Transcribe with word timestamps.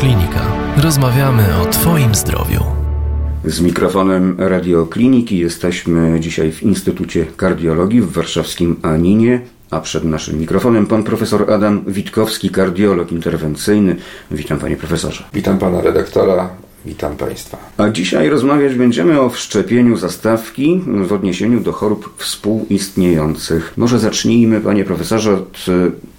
Radioklinika. 0.00 0.40
Rozmawiamy 0.76 1.42
o 1.62 1.64
Twoim 1.64 2.14
zdrowiu. 2.14 2.60
Z 3.44 3.60
mikrofonem 3.60 4.36
Radiokliniki 4.38 5.38
jesteśmy 5.38 6.20
dzisiaj 6.20 6.52
w 6.52 6.62
Instytucie 6.62 7.26
Kardiologii 7.36 8.00
w 8.00 8.12
warszawskim 8.12 8.76
Aninie, 8.82 9.40
a 9.70 9.80
przed 9.80 10.04
naszym 10.04 10.38
mikrofonem 10.38 10.86
pan 10.86 11.02
profesor 11.02 11.52
Adam 11.52 11.84
Witkowski, 11.86 12.50
kardiolog 12.50 13.12
interwencyjny. 13.12 13.96
Witam 14.30 14.58
panie 14.58 14.76
profesorze. 14.76 15.24
Witam 15.34 15.58
pana 15.58 15.80
redaktora. 15.80 16.50
Witam 16.86 17.16
Państwa. 17.16 17.58
A 17.76 17.88
dzisiaj 17.88 18.28
rozmawiać 18.28 18.74
będziemy 18.74 19.20
o 19.20 19.30
wszczepieniu 19.30 19.96
zastawki 19.96 20.80
w 20.86 21.12
odniesieniu 21.12 21.60
do 21.60 21.72
chorób 21.72 22.14
współistniejących. 22.16 23.72
Może 23.76 23.98
zacznijmy, 23.98 24.60
panie 24.60 24.84
profesorze, 24.84 25.32
od 25.32 25.66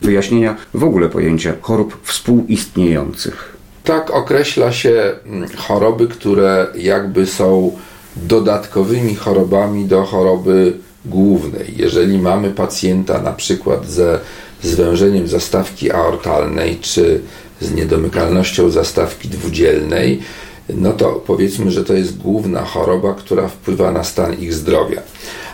wyjaśnienia 0.01 0.55
w 0.73 0.83
ogóle 0.83 1.09
pojęcia 1.09 1.53
chorób 1.61 1.97
współistniejących. 2.03 3.60
Tak 3.83 4.11
określa 4.11 4.71
się 4.71 5.11
mm, 5.25 5.49
choroby, 5.57 6.07
które 6.07 6.67
jakby 6.75 7.27
są 7.27 7.71
dodatkowymi 8.15 9.15
chorobami 9.15 9.85
do 9.85 10.03
choroby 10.03 10.73
głównej. 11.05 11.73
Jeżeli 11.77 12.17
mamy 12.17 12.51
pacjenta 12.51 13.21
na 13.21 13.31
przykład 13.33 13.85
ze 13.85 14.19
zwężeniem 14.63 15.27
zastawki 15.27 15.91
aortalnej 15.91 16.77
czy 16.81 17.21
z 17.61 17.73
niedomykalnością 17.73 18.69
zastawki 18.69 19.27
dwudzielnej, 19.27 20.19
no 20.69 20.93
to 20.93 21.23
powiedzmy, 21.27 21.71
że 21.71 21.83
to 21.83 21.93
jest 21.93 22.17
główna 22.17 22.65
choroba, 22.65 23.13
która 23.13 23.47
wpływa 23.47 23.91
na 23.91 24.03
stan 24.03 24.33
ich 24.39 24.53
zdrowia. 24.53 25.01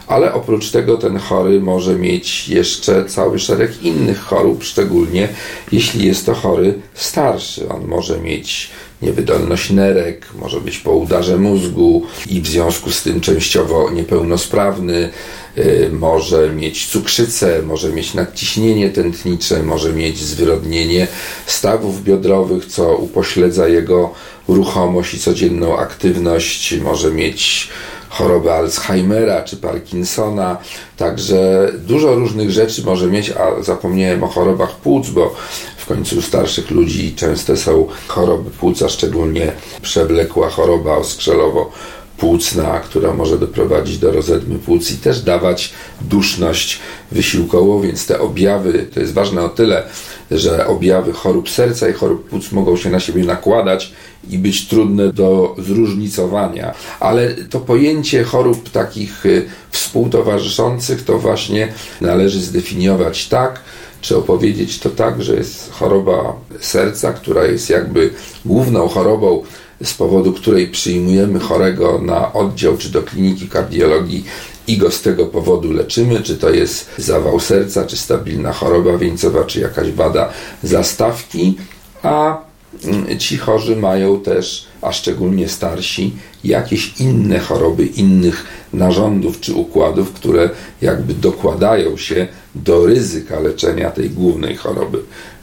Ale 0.08 0.34
oprócz 0.34 0.72
tego 0.72 0.98
ten 0.98 1.18
chory 1.18 1.62
może 1.62 1.96
mieć 1.96 2.50
jeszcze 2.50 3.06
cały 3.06 3.40
szereg 3.40 3.84
innych 3.84 4.20
chorób, 4.20 4.64
szczególnie 4.64 5.30
jeśli 5.72 6.08
jest 6.08 6.26
to 6.26 6.34
chory 6.34 6.74
starszy. 6.94 7.70
On 7.70 7.88
może 7.88 8.20
mieć 8.20 8.70
niewydolność 9.02 9.70
nerek, 9.70 10.26
może 10.40 10.62
być 10.62 10.78
po 10.78 10.92
udarze 10.92 11.38
mózgu 11.38 12.04
i 12.30 12.42
w 12.42 12.48
związku 12.48 12.92
z 12.92 13.04
tym 13.04 13.22
częściowo 13.22 13.92
niepełnosprawny, 13.92 15.10
y, 15.58 15.90
może 15.92 16.50
mieć 16.50 16.88
cukrzycę, 16.88 17.62
może 17.62 17.90
mieć 17.90 18.14
nadciśnienie 18.14 18.90
tętnicze, 18.90 19.64
może 19.64 19.94
mieć 19.94 20.20
zwyrodnienie 20.20 21.08
stawów 21.46 22.04
biodrowych, 22.04 22.66
co 22.66 22.96
upośledza 22.96 23.68
jego 23.68 24.14
ruchomość 24.48 25.14
i 25.14 25.20
codzienną 25.20 25.78
aktywność, 25.78 26.80
może 26.80 27.12
mieć 27.12 27.70
chorobę 28.18 28.54
Alzheimera 28.54 29.42
czy 29.42 29.58
Parkinsona, 29.58 30.58
także 30.98 31.72
dużo 31.88 32.16
różnych 32.16 32.52
rzeczy 32.52 32.84
może 32.86 33.08
mieć, 33.08 33.32
a 33.32 33.64
zapomniałem 33.64 34.24
o 34.24 34.28
chorobach 34.28 34.76
płuc, 34.76 35.10
bo 35.10 35.36
w 35.78 35.86
końcu 35.86 36.22
starszych 36.22 36.72
ludzi 36.72 37.16
często 37.16 37.58
są 37.58 37.88
choroby 38.08 38.52
płuca, 38.52 38.90
szczególnie 38.90 39.52
przewlekła 39.82 40.50
choroba 40.50 40.96
oskrzelowo 40.98 41.72
płucna, 42.18 42.80
która 42.80 43.14
może 43.14 43.40
doprowadzić 43.40 43.98
do 43.98 44.12
rozedmy 44.12 44.60
płuc 44.60 44.92
i 44.92 44.98
też 44.98 45.22
dawać 45.22 45.74
duszność 46.02 46.80
wysiłkową, 47.12 47.82
więc 47.82 48.06
te 48.06 48.20
objawy, 48.20 48.88
to 48.94 49.00
jest 49.00 49.14
ważne 49.14 49.44
o 49.44 49.50
tyle, 49.50 49.84
że 50.32 50.68
objawy 50.68 51.14
chorób 51.14 51.50
serca 51.50 51.90
i 51.90 51.94
chorób 51.94 52.30
płuc 52.30 52.52
mogą 52.52 52.78
się 52.78 52.90
na 52.90 53.00
siebie 53.00 53.24
nakładać 53.24 53.94
i 54.30 54.38
być 54.38 54.68
trudne 54.68 55.14
do 55.14 55.56
zróżnicowania, 55.58 56.74
ale 57.00 57.34
to 57.34 57.60
pojęcie 57.60 58.24
chorób 58.24 58.70
takich 58.70 59.26
y, 59.26 59.46
współtowarzyszących 59.72 61.04
to 61.04 61.20
właśnie 61.20 61.74
należy 62.02 62.42
zdefiniować 62.42 63.28
tak, 63.28 63.62
czy 64.02 64.18
opowiedzieć 64.18 64.80
to 64.80 64.90
tak, 64.90 65.24
że 65.24 65.36
jest 65.36 65.72
choroba 65.72 66.36
serca, 66.60 67.14
która 67.14 67.46
jest 67.46 67.70
jakby 67.70 68.10
główną 68.46 68.88
chorobą 68.88 69.44
z 69.84 69.94
powodu 69.94 70.34
której 70.34 70.68
przyjmujemy 70.68 71.40
chorego 71.40 72.02
na 72.02 72.34
oddział 72.34 72.78
czy 72.78 72.90
do 72.90 73.04
kliniki 73.04 73.50
kardiologii 73.50 74.24
i 74.68 74.78
go 74.78 74.92
z 74.92 75.02
tego 75.02 75.26
powodu 75.26 75.72
leczymy, 75.72 76.22
czy 76.22 76.38
to 76.38 76.50
jest 76.50 76.90
zawał 76.98 77.40
serca, 77.40 77.86
czy 77.86 77.98
stabilna 77.98 78.54
choroba 78.54 78.98
wieńcowa, 78.98 79.44
czy 79.44 79.60
jakaś 79.60 79.92
wada 79.92 80.30
zastawki, 80.64 81.58
a 82.04 82.38
mm, 82.84 83.20
ci 83.20 83.38
chorzy 83.38 83.76
mają 83.76 84.20
też, 84.20 84.68
a 84.82 84.92
szczególnie 84.92 85.50
starsi, 85.50 86.14
jakieś 86.44 86.94
inne 87.00 87.40
choroby, 87.40 87.86
innych 87.86 88.46
narządów 88.74 89.40
czy 89.40 89.54
układów, 89.54 90.14
które 90.14 90.50
jakby 90.82 91.14
dokładają 91.14 91.98
się 91.98 92.28
do 92.64 92.86
ryzyka 92.86 93.40
leczenia 93.40 93.92
tej 93.92 94.10
głównej 94.10 94.56
choroby 94.56 95.00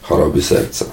choroby 0.07 0.41
serca. 0.41 0.85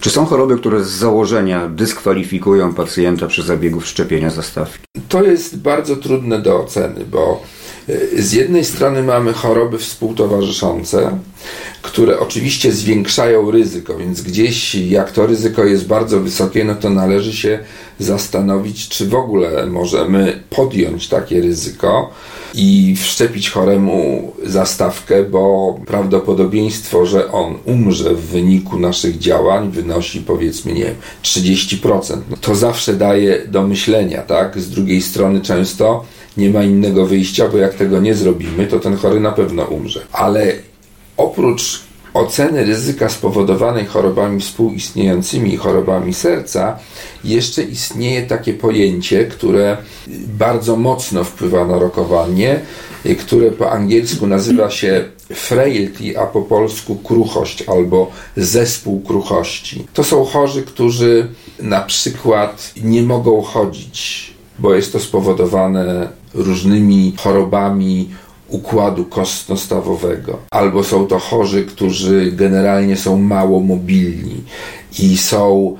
Czy 0.00 0.10
są 0.10 0.26
choroby, 0.26 0.58
które 0.58 0.84
z 0.84 0.88
założenia 0.88 1.68
dyskwalifikują 1.68 2.74
pacjenta 2.74 3.26
przy 3.26 3.42
zabiegu 3.42 3.80
wszczepienia 3.80 4.30
zastawki? 4.30 4.78
To 5.08 5.22
jest 5.22 5.58
bardzo 5.58 5.96
trudne 5.96 6.42
do 6.42 6.60
oceny, 6.60 7.04
bo 7.10 7.42
z 8.16 8.32
jednej 8.32 8.64
strony 8.64 9.02
mamy 9.02 9.32
choroby 9.32 9.78
współtowarzyszące, 9.78 11.18
które 11.82 12.18
oczywiście 12.18 12.72
zwiększają 12.72 13.50
ryzyko, 13.50 13.96
więc 13.96 14.20
gdzieś 14.22 14.74
jak 14.74 15.12
to 15.12 15.26
ryzyko 15.26 15.64
jest 15.64 15.86
bardzo 15.86 16.20
wysokie, 16.20 16.64
no 16.64 16.74
to 16.74 16.90
należy 16.90 17.32
się 17.32 17.58
zastanowić, 17.98 18.88
czy 18.88 19.08
w 19.08 19.14
ogóle 19.14 19.66
możemy 19.66 20.42
podjąć 20.50 21.08
takie 21.08 21.40
ryzyko 21.40 22.10
i 22.54 22.96
wszczepić 22.96 23.50
choremu 23.50 24.32
zastawkę, 24.46 25.24
bo 25.24 25.74
prawdopodobieństwo, 25.86 27.06
że 27.06 27.32
on 27.32 27.58
umrze 27.64 28.14
w 28.14 28.20
wyniku 28.20 28.78
naszych 28.78 29.18
działań 29.18 29.70
wynosi 29.70 30.20
powiedzmy, 30.20 30.72
nie 30.72 30.84
wiem, 30.84 30.94
30%. 31.22 32.16
No 32.30 32.36
to 32.40 32.54
zawsze 32.54 32.94
daje 32.94 33.46
do 33.46 33.62
myślenia, 33.62 34.22
tak? 34.22 34.60
Z 34.60 34.70
drugiej 34.70 35.02
strony 35.02 35.40
często 35.40 36.04
nie 36.36 36.50
ma 36.50 36.64
innego 36.64 37.06
wyjścia, 37.06 37.48
bo 37.48 37.58
jak 37.58 37.74
tego 37.74 38.00
nie 38.00 38.14
zrobimy, 38.14 38.66
to 38.66 38.80
ten 38.80 38.96
chory 38.96 39.20
na 39.20 39.32
pewno 39.32 39.64
umrze. 39.64 40.00
Ale 40.12 40.52
oprócz 41.16 41.80
oceny 42.14 42.64
ryzyka 42.64 43.08
spowodowanej 43.08 43.86
chorobami 43.86 44.40
współistniejącymi 44.40 45.54
i 45.54 45.56
chorobami 45.56 46.14
serca, 46.14 46.78
jeszcze 47.24 47.62
istnieje 47.62 48.22
takie 48.22 48.54
pojęcie, 48.54 49.24
które 49.24 49.76
bardzo 50.38 50.76
mocno 50.76 51.24
wpływa 51.24 51.64
na 51.64 51.78
rokowanie, 51.78 52.60
które 53.18 53.50
po 53.50 53.70
angielsku 53.70 54.26
nazywa 54.26 54.70
się 54.70 55.04
frailty, 55.34 56.18
a 56.18 56.26
po 56.26 56.42
polsku 56.42 56.96
kruchość 56.96 57.64
albo 57.68 58.10
zespół 58.36 59.00
kruchości. 59.00 59.86
To 59.94 60.04
są 60.04 60.24
chorzy, 60.24 60.62
którzy 60.62 61.28
na 61.62 61.80
przykład 61.80 62.72
nie 62.82 63.02
mogą 63.02 63.42
chodzić, 63.42 64.29
bo 64.60 64.74
jest 64.74 64.92
to 64.92 65.00
spowodowane 65.00 66.08
różnymi 66.34 67.14
chorobami 67.16 68.08
układu 68.48 69.04
kostno-stawowego, 69.04 70.38
albo 70.50 70.84
są 70.84 71.06
to 71.06 71.18
chorzy, 71.18 71.64
którzy 71.64 72.32
generalnie 72.32 72.96
są 72.96 73.18
mało 73.18 73.60
mobilni 73.60 74.42
i 74.98 75.16
są 75.16 75.76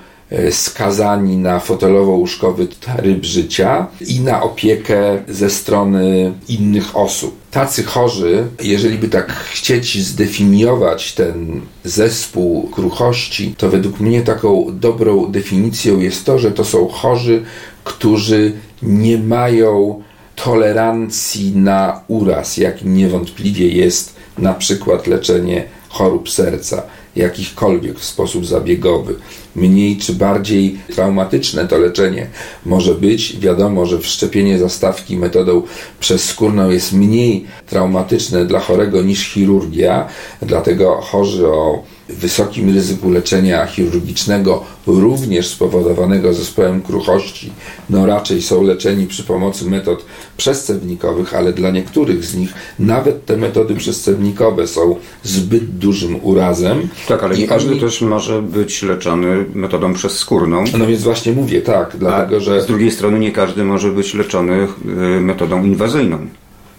skazani 0.50 1.36
na 1.36 1.58
fotelowo-łóżkowy 1.58 2.66
tryb 2.80 3.24
życia 3.24 3.86
i 4.06 4.20
na 4.20 4.42
opiekę 4.42 5.22
ze 5.28 5.50
strony 5.50 6.32
innych 6.48 6.96
osób. 6.96 7.36
Tacy 7.50 7.82
chorzy, 7.82 8.46
jeżeli 8.62 8.98
by 8.98 9.08
tak 9.08 9.32
chcieć 9.32 10.02
zdefiniować 10.02 11.12
ten 11.12 11.60
zespół 11.84 12.68
kruchości, 12.68 13.54
to 13.58 13.68
według 13.68 14.00
mnie 14.00 14.22
taką 14.22 14.66
dobrą 14.72 15.26
definicją 15.26 15.98
jest 15.98 16.24
to, 16.24 16.38
że 16.38 16.50
to 16.50 16.64
są 16.64 16.88
chorzy, 16.88 17.42
którzy 17.84 18.52
nie 18.82 19.18
mają 19.18 20.02
tolerancji 20.36 21.56
na 21.56 22.00
uraz, 22.08 22.56
jakim 22.56 22.96
niewątpliwie 22.96 23.68
jest 23.68 24.14
na 24.38 24.54
przykład 24.54 25.06
leczenie 25.06 25.64
chorób 25.88 26.30
serca, 26.30 26.82
jakichkolwiek 27.16 27.98
w 27.98 28.04
sposób 28.04 28.46
zabiegowy. 28.46 29.14
Mniej 29.56 29.96
czy 29.96 30.12
bardziej 30.12 30.78
traumatyczne 30.94 31.68
to 31.68 31.78
leczenie 31.78 32.26
może 32.66 32.94
być. 32.94 33.36
Wiadomo, 33.40 33.86
że 33.86 33.98
wszczepienie 33.98 34.58
zastawki 34.58 35.16
metodą 35.16 35.62
przezskórną 36.00 36.70
jest 36.70 36.92
mniej 36.92 37.44
traumatyczne 37.66 38.44
dla 38.44 38.60
chorego 38.60 39.02
niż 39.02 39.32
chirurgia, 39.32 40.08
dlatego 40.42 41.00
chorzy 41.00 41.46
o 41.46 41.82
wysokim 42.12 42.74
ryzyku 42.74 43.10
leczenia 43.10 43.66
chirurgicznego, 43.66 44.64
również 44.86 45.48
spowodowanego 45.48 46.34
zespołem 46.34 46.82
kruchości, 46.82 47.52
no 47.90 48.06
raczej 48.06 48.42
są 48.42 48.62
leczeni 48.62 49.06
przy 49.06 49.24
pomocy 49.24 49.64
metod 49.64 50.04
przescewnikowych, 50.36 51.34
ale 51.34 51.52
dla 51.52 51.70
niektórych 51.70 52.24
z 52.24 52.36
nich 52.36 52.54
nawet 52.78 53.24
te 53.24 53.36
metody 53.36 53.74
przescewnikowe 53.74 54.66
są 54.66 54.96
zbyt 55.22 55.64
dużym 55.78 56.18
urazem. 56.22 56.88
Tak, 57.08 57.22
ale 57.22 57.38
nie 57.38 57.46
każdy 57.46 57.70
oni... 57.70 57.80
też 57.80 58.00
może 58.02 58.42
być 58.42 58.82
leczony 58.82 59.44
metodą 59.54 59.94
przezskórną. 59.94 60.64
No 60.78 60.86
więc 60.86 61.02
właśnie 61.02 61.32
mówię, 61.32 61.62
tak, 61.62 61.96
dlatego 61.98 62.36
A 62.36 62.40
że... 62.40 62.62
Z 62.62 62.66
drugiej 62.66 62.90
strony 62.90 63.18
nie 63.18 63.32
każdy 63.32 63.64
może 63.64 63.92
być 63.92 64.14
leczony 64.14 64.68
y, 65.16 65.20
metodą 65.20 65.64
inwazyjną, 65.64 66.18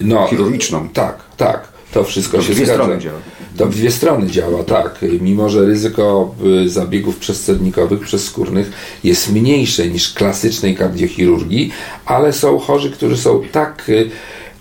no, 0.02 0.28
chirurgiczną. 0.28 0.90
Tak, 0.90 1.18
tak 1.38 1.71
To 1.92 2.04
wszystko 2.04 2.38
to 2.38 2.44
się 2.44 2.54
dwie 2.54 2.66
zgadza. 2.66 2.84
strony 2.84 3.02
działa. 3.02 3.20
To 3.58 3.66
w 3.66 3.76
dwie 3.76 3.92
strony 3.92 4.28
działa, 4.28 4.64
tak. 4.64 5.00
Mimo, 5.22 5.50
że 5.50 5.66
ryzyko 5.66 6.36
y, 6.66 6.70
zabiegów 6.70 7.18
przezcednikowych, 7.18 8.00
przezskórnych 8.00 8.72
jest 9.04 9.34
mniejsze 9.34 9.88
niż 9.88 10.14
klasycznej 10.14 10.76
kardiochirurgii, 10.76 11.72
ale 12.06 12.34
są 12.34 12.60
chorzy, 12.60 12.92
którzy 12.92 13.18
są 13.18 13.42
tak, 13.52 13.90
y, 13.90 14.10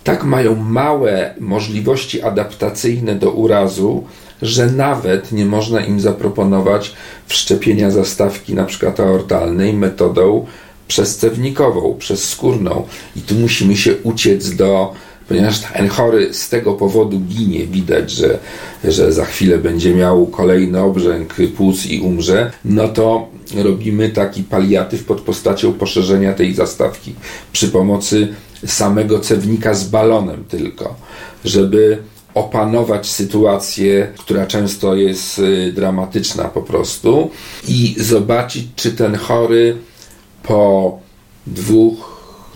tak 0.03 0.23
mają 0.23 0.55
małe 0.55 1.35
możliwości 1.39 2.21
adaptacyjne 2.21 3.15
do 3.15 3.31
urazu, 3.31 4.03
że 4.41 4.67
nawet 4.67 5.31
nie 5.31 5.45
można 5.45 5.85
im 5.85 5.99
zaproponować 5.99 6.93
wszczepienia 7.27 7.91
zastawki 7.91 8.53
na 8.53 8.65
przykład 8.65 8.99
aortalnej 8.99 9.73
metodą 9.73 10.45
przezcewnikową, 10.87 11.95
przezskórną. 11.99 12.87
I 13.15 13.21
tu 13.21 13.35
musimy 13.35 13.77
się 13.77 13.95
uciec 14.03 14.55
do 14.55 14.93
ponieważ 15.31 15.59
ten 15.59 15.87
chory 15.89 16.33
z 16.33 16.49
tego 16.49 16.73
powodu 16.73 17.19
ginie, 17.19 17.67
widać, 17.67 18.11
że, 18.11 18.39
że 18.83 19.13
za 19.13 19.25
chwilę 19.25 19.57
będzie 19.57 19.95
miał 19.95 20.25
kolejny 20.25 20.81
obrzęk 20.81 21.35
płuc 21.57 21.85
i 21.85 21.99
umrze, 21.99 22.51
no 22.65 22.87
to 22.87 23.27
robimy 23.55 24.09
taki 24.09 24.43
paliatyw 24.43 25.03
pod 25.03 25.21
postacią 25.21 25.73
poszerzenia 25.73 26.33
tej 26.33 26.53
zastawki. 26.53 27.13
Przy 27.53 27.67
pomocy 27.67 28.27
samego 28.65 29.19
cewnika 29.19 29.73
z 29.73 29.89
balonem 29.89 30.43
tylko, 30.49 30.95
żeby 31.45 31.97
opanować 32.33 33.09
sytuację, 33.09 34.07
która 34.19 34.45
często 34.45 34.95
jest 34.95 35.39
y, 35.39 35.71
dramatyczna 35.75 36.43
po 36.43 36.61
prostu. 36.61 37.29
I 37.67 37.95
zobaczyć, 37.97 38.67
czy 38.75 38.91
ten 38.91 39.15
chory 39.15 39.77
po 40.43 40.99
dwóch 41.47 42.10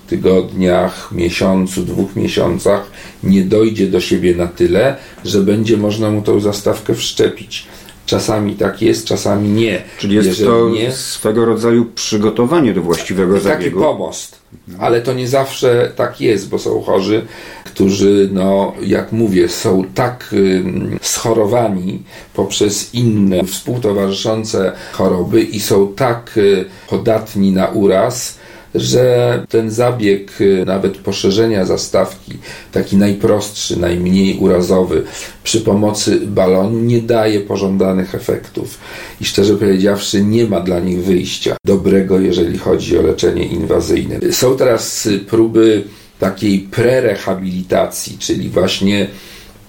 tygodniach, 0.07 1.12
miesiącu, 1.12 1.84
dwóch 1.84 2.16
miesiącach 2.16 2.92
nie 3.24 3.42
dojdzie 3.42 3.88
do 3.88 4.00
siebie 4.02 4.36
na 4.36 4.48
tyle, 4.48 4.96
że 5.25 5.42
będzie 5.42 5.78
można 5.78 6.12
mu 6.12 6.22
tą 6.22 6.40
zastawkę 6.40 6.96
wszczepić. 6.96 7.68
Czasami 8.06 8.56
tak 8.56 8.81
jest, 8.81 9.06
czasami 9.06 9.50
nie. 9.50 9.81
Czyli 9.98 10.16
jest 10.16 10.28
Jeżeli 10.28 10.50
to 10.50 10.69
nie, 10.69 10.92
swego 10.92 11.46
rodzaju 11.46 11.86
przygotowanie 11.86 12.74
do 12.74 12.81
właściwego 12.81 13.34
taki 13.34 13.48
zabiegu. 13.48 13.80
pomost. 13.80 14.40
Ale 14.80 15.02
to 15.02 15.13
nie 15.13 15.28
zawsze 15.28 15.92
tak 15.96 16.22
jest, 16.22 16.50
bo 16.50 16.60
są 16.60 16.81
chorzy, 16.81 17.22
którzy, 17.63 18.30
no, 18.34 18.74
jak 18.81 19.12
mówię, 19.12 19.50
są 19.50 19.84
tak 19.96 20.30
ym, 20.34 21.00
schorowani 21.02 22.04
poprzez 22.34 22.94
inne 22.94 23.44
współtowarzyszące 23.44 24.72
choroby 24.92 25.42
i 25.42 25.60
są 25.60 25.94
tak 25.96 26.31
y, 26.38 26.66
podatni 26.90 27.52
na 27.52 27.68
uraz, 27.68 28.38
że 28.75 29.44
ten 29.50 29.72
zabieg 29.72 30.42
y, 30.42 30.63
nawet 30.66 30.98
poszerzenia 30.98 31.66
zastawki, 31.66 32.31
taki 32.72 32.98
najprostszy, 32.98 33.80
najmniej 33.80 34.38
urazowy, 34.38 35.04
przy 35.44 35.62
pomocy 35.62 36.19
balonu 36.27 36.80
nie 36.80 37.01
daje 37.01 37.39
pożądanych 37.39 38.16
efektów. 38.16 38.80
I 39.22 39.25
szczerze 39.25 39.54
powiedziawszy, 39.54 40.24
nie 40.24 40.45
ma 40.45 40.60
dla 40.60 40.80
nich 40.80 41.04
wyjścia 41.04 41.57
dobrego, 41.66 42.19
jeżeli 42.19 42.57
chodzi 42.57 42.98
o 42.98 43.01
leczenie 43.01 43.45
inwazyjne. 43.45 44.19
Są 44.31 44.57
teraz 44.57 45.06
y, 45.06 45.19
próby 45.19 45.83
takiej 46.19 46.60
prerehabilitacji, 46.60 48.18
czyli 48.19 48.50
właśnie 48.50 49.07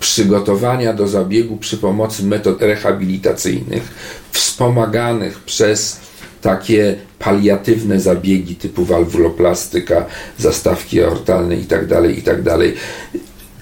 przygotowania 0.01 0.93
do 0.93 1.09
zabiegu 1.09 1.57
przy 1.57 1.77
pomocy 1.77 2.25
metod 2.25 2.63
rehabilitacyjnych, 2.63 3.83
wspomaganych 4.33 5.41
przez 5.41 6.01
takie 6.47 6.97
paliatywne 7.19 8.01
zabiegi 8.01 8.55
typu 8.55 8.85
walwuloplastyka, 8.85 10.07
zastawki 10.39 11.03
aortalne 11.03 11.57
itd., 11.57 12.13
itd. 12.13 12.59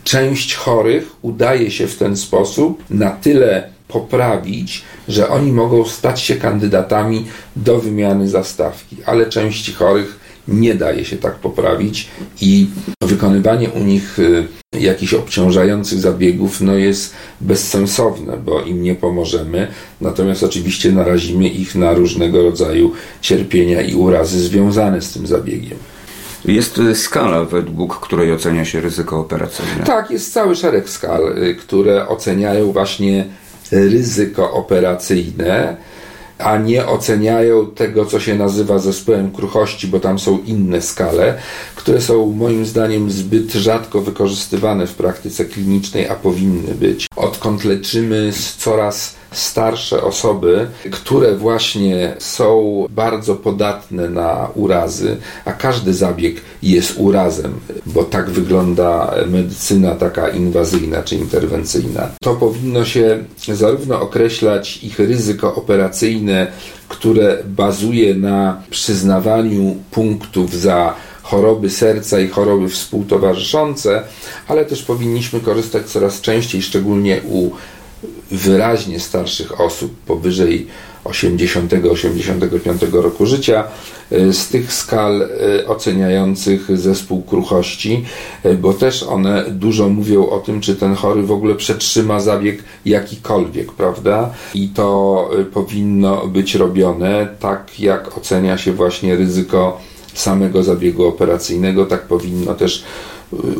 Część 0.04 0.54
chorych 0.54 1.04
udaje 1.22 1.70
się 1.70 1.86
w 1.86 1.96
ten 1.96 2.16
sposób 2.16 2.84
na 2.90 3.10
tyle 3.10 3.70
poprawić, 3.88 4.82
że 5.08 5.28
oni 5.28 5.52
mogą 5.52 5.84
stać 5.84 6.20
się 6.20 6.36
kandydatami 6.36 7.26
do 7.56 7.78
wymiany 7.78 8.28
zastawki, 8.28 8.96
ale 9.06 9.26
części 9.26 9.72
chorych 9.72 10.23
nie 10.48 10.74
daje 10.74 11.04
się 11.04 11.16
tak 11.16 11.34
poprawić 11.34 12.08
i 12.40 12.66
wykonywanie 13.00 13.70
u 13.70 13.84
nich 13.84 14.18
y, 14.18 14.46
jakichś 14.72 15.14
obciążających 15.14 16.00
zabiegów 16.00 16.60
no 16.60 16.74
jest 16.74 17.14
bezsensowne, 17.40 18.36
bo 18.36 18.62
im 18.62 18.82
nie 18.82 18.94
pomożemy, 18.94 19.68
natomiast 20.00 20.42
oczywiście 20.42 20.92
narazimy 20.92 21.48
ich 21.48 21.74
na 21.74 21.94
różnego 21.94 22.42
rodzaju 22.42 22.92
cierpienia 23.20 23.82
i 23.82 23.94
urazy 23.94 24.40
związane 24.40 25.02
z 25.02 25.12
tym 25.12 25.26
zabiegiem. 25.26 25.78
Jest 26.44 26.78
y, 26.78 26.94
skala, 26.94 27.44
według 27.44 28.00
której 28.00 28.32
ocenia 28.32 28.64
się 28.64 28.80
ryzyko 28.80 29.20
operacyjne. 29.20 29.84
Tak, 29.86 30.10
jest 30.10 30.32
cały 30.32 30.56
szereg 30.56 30.90
skal, 30.90 31.38
y, 31.42 31.54
które 31.54 32.08
oceniają 32.08 32.72
właśnie 32.72 33.24
ryzyko 33.72 34.52
operacyjne, 34.52 35.76
a 36.38 36.58
nie 36.58 36.86
oceniają 36.86 37.66
tego, 37.66 38.06
co 38.06 38.20
się 38.20 38.34
nazywa 38.34 38.78
zespołem 38.78 39.32
kruchości, 39.32 39.86
bo 39.86 40.00
tam 40.00 40.18
są 40.18 40.38
inne 40.46 40.82
skale, 40.82 41.38
które 41.76 42.00
są 42.00 42.26
moim 42.26 42.66
zdaniem 42.66 43.10
zbyt 43.10 43.52
rzadko 43.52 44.00
wykorzystywane 44.00 44.86
w 44.86 44.94
praktyce 44.94 45.44
klinicznej, 45.44 46.08
a 46.08 46.14
powinny 46.14 46.74
być. 46.74 47.06
Odkąd 47.16 47.64
leczymy 47.64 48.32
coraz 48.58 49.14
starsze 49.34 50.02
osoby, 50.02 50.66
które 50.90 51.36
właśnie 51.36 52.14
są 52.18 52.86
bardzo 52.90 53.34
podatne 53.34 54.08
na 54.08 54.48
urazy, 54.54 55.16
a 55.44 55.52
każdy 55.52 55.94
zabieg 55.94 56.36
jest 56.62 56.94
urazem, 56.96 57.60
bo 57.86 58.04
tak 58.04 58.30
wygląda 58.30 59.14
medycyna 59.26 59.94
taka 59.94 60.28
inwazyjna 60.28 61.02
czy 61.02 61.16
interwencyjna. 61.16 62.08
To 62.22 62.34
powinno 62.34 62.84
się 62.84 63.24
zarówno 63.54 64.00
określać 64.00 64.84
ich 64.84 64.98
ryzyko 64.98 65.54
operacyjne, 65.54 66.46
które 66.88 67.38
bazuje 67.46 68.14
na 68.14 68.62
przyznawaniu 68.70 69.76
punktów 69.90 70.54
za 70.54 70.94
choroby 71.22 71.70
serca 71.70 72.20
i 72.20 72.28
choroby 72.28 72.68
współtowarzyszące, 72.68 74.02
ale 74.48 74.64
też 74.64 74.82
powinniśmy 74.82 75.40
korzystać 75.40 75.86
coraz 75.86 76.20
częściej, 76.20 76.62
szczególnie 76.62 77.20
u 77.28 77.50
wyraźnie 78.30 79.00
starszych 79.00 79.60
osób 79.60 79.96
powyżej 80.06 80.66
80-85 81.04 82.92
roku 82.92 83.26
życia 83.26 83.64
e, 84.10 84.32
z 84.32 84.48
tych 84.48 84.72
skal 84.72 85.22
e, 85.22 85.28
oceniających 85.66 86.78
zespół 86.78 87.22
kruchości, 87.22 88.04
e, 88.42 88.54
bo 88.54 88.72
też 88.72 89.02
one 89.02 89.44
dużo 89.50 89.88
mówią 89.88 90.28
o 90.28 90.38
tym, 90.38 90.60
czy 90.60 90.76
ten 90.76 90.94
chory 90.94 91.22
w 91.22 91.32
ogóle 91.32 91.54
przetrzyma 91.54 92.20
zabieg 92.20 92.64
jakikolwiek, 92.86 93.72
prawda? 93.72 94.30
I 94.54 94.68
to 94.68 95.30
powinno 95.52 96.26
być 96.26 96.54
robione 96.54 97.28
tak, 97.40 97.80
jak 97.80 98.18
ocenia 98.18 98.58
się 98.58 98.72
właśnie 98.72 99.16
ryzyko 99.16 99.80
samego 100.14 100.62
zabiegu 100.62 101.06
operacyjnego, 101.06 101.86
tak 101.86 102.02
powinno 102.02 102.54
też 102.54 102.84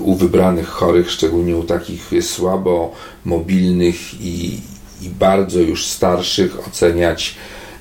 u 0.00 0.14
wybranych 0.14 0.68
chorych, 0.68 1.10
szczególnie 1.10 1.56
u 1.56 1.64
takich 1.64 2.10
słabo 2.20 2.92
mobilnych 3.24 4.20
i, 4.20 4.60
i 5.02 5.08
bardzo 5.18 5.60
już 5.60 5.86
starszych, 5.86 6.68
oceniać, 6.68 7.34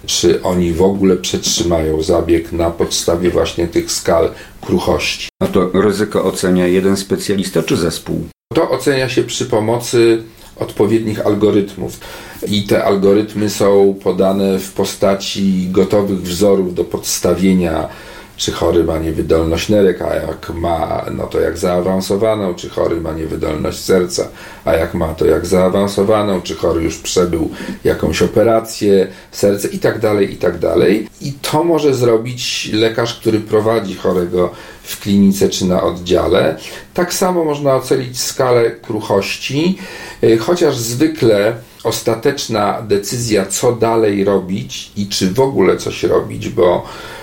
czy 0.06 0.42
oni 0.42 0.74
w 0.74 0.82
ogóle 0.82 1.16
przetrzymają 1.16 2.02
zabieg 2.02 2.52
na 2.52 2.72
podstawie 2.72 3.30
właśnie 3.30 3.68
tych 3.68 3.92
skal 3.92 4.30
kruchości. 4.62 5.30
A 5.40 5.48
to 5.48 5.70
ryzyko 5.74 6.24
ocenia 6.24 6.68
jeden 6.68 6.98
specjalista 6.98 7.64
czy 7.64 7.78
zespół? 7.78 8.24
To 8.54 8.70
ocenia 8.70 9.10
się 9.10 9.24
przy 9.24 9.46
pomocy 9.46 10.24
odpowiednich 10.56 11.26
algorytmów. 11.26 12.00
I 12.48 12.64
te 12.64 12.84
algorytmy 12.84 13.50
są 13.50 13.96
podane 14.04 14.60
w 14.60 14.72
postaci 14.72 15.68
gotowych 15.72 16.22
wzorów 16.22 16.76
do 16.76 16.84
podstawienia 16.84 17.90
czy 18.38 18.52
chory 18.52 18.84
ma 18.84 18.98
niewydolność 18.98 19.70
nerek, 19.70 20.02
a 20.02 20.16
jak 20.16 20.50
ma, 20.54 21.06
no 21.12 21.28
to 21.28 21.40
jak 21.40 21.58
zaawansowaną, 21.58 22.56
czy 22.56 22.70
chory 22.70 23.02
ma 23.02 23.13
niewydolność 23.13 23.80
serca, 23.80 24.28
a 24.66 24.74
jak 24.74 24.94
ma, 24.94 25.13
to 25.13 25.25
jak 25.25 25.46
zaawansowaną, 25.46 26.42
czy 26.42 26.56
chory 26.56 26.84
już 26.84 26.98
przebył 26.98 27.50
jakąś 27.84 28.22
operację 28.22 29.08
serca 29.32 29.68
i 29.68 29.80
tak 29.80 30.00
dalej, 30.00 30.34
i 30.34 30.38
tak 30.38 30.60
dalej. 30.60 31.08
I 31.22 31.34
to 31.34 31.63
może 31.63 31.94
zrobić 31.94 32.70
lekarz, 32.74 33.20
który 33.20 33.40
prowadzi 33.40 33.96
chorego 33.96 34.52
w 34.84 35.00
klinice 35.00 35.50
czy 35.50 35.66
na 35.66 35.84
oddziale. 35.84 36.58
Tak 36.94 37.13
samo 37.13 37.46
można 37.46 37.75
ocenić 37.75 38.22
skalę 38.22 38.72
kruchości, 38.72 39.78
y, 40.24 40.38
chociaż 40.38 40.78
zwykle 40.78 41.56
ostateczna 41.84 42.82
decyzja, 42.82 43.46
co 43.46 43.72
dalej 43.72 44.24
robić 44.24 44.92
i 44.96 45.08
czy 45.08 45.32
w 45.32 45.40
ogóle 45.40 45.78
coś 45.78 46.04
robić, 46.04 46.50
bo 46.50 46.86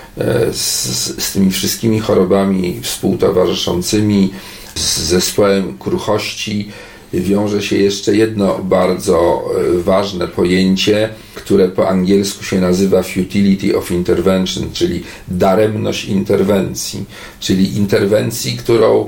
z, 0.51 1.23
z 1.23 1.33
tymi 1.33 1.51
wszystkimi 1.51 1.99
chorobami 1.99 2.79
współtowarzyszącymi, 2.81 4.33
z 4.75 4.99
zespołem 4.99 5.77
kruchości 5.77 6.69
wiąże 7.13 7.61
się 7.61 7.77
jeszcze 7.77 8.15
jedno 8.15 8.59
bardzo 8.59 9.43
e, 9.77 9.83
ważne 9.83 10.27
pojęcie, 10.27 11.09
które 11.35 11.69
po 11.69 11.89
angielsku 11.89 12.43
się 12.43 12.61
nazywa 12.61 13.03
futility 13.03 13.77
of 13.77 13.91
intervention, 13.91 14.71
czyli 14.73 15.03
daremność 15.27 16.05
interwencji, 16.05 17.05
czyli 17.39 17.77
interwencji, 17.77 18.57
którą 18.57 19.05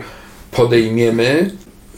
podejmiemy 0.52 1.52